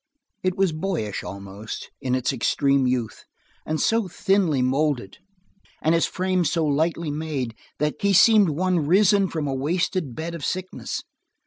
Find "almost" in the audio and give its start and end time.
1.23-1.91